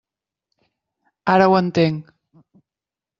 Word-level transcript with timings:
Ara 1.35 1.47
ho 1.51 1.57
entenc. 1.59 2.09